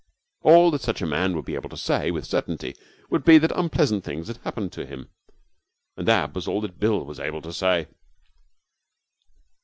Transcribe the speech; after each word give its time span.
All 0.41 0.71
that 0.71 0.81
such 0.81 1.03
a 1.03 1.05
man 1.05 1.35
would 1.35 1.45
be 1.45 1.53
able 1.53 1.69
to 1.69 1.77
say 1.77 2.09
with 2.09 2.25
certainty 2.25 2.73
would 3.11 3.23
be 3.23 3.37
that 3.37 3.51
unpleasant 3.55 4.03
things 4.03 4.29
had 4.29 4.37
happened 4.37 4.71
to 4.73 4.87
him; 4.87 5.11
and 5.95 6.07
that 6.07 6.33
was 6.33 6.47
all 6.47 6.59
that 6.61 6.79
Bill 6.79 7.05
was 7.05 7.19
able 7.19 7.43
to 7.43 7.53
say. 7.53 7.85